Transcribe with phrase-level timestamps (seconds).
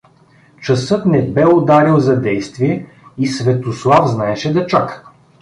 [0.61, 5.03] Часът не бе ударил за действие и Светослав знаеше да чака.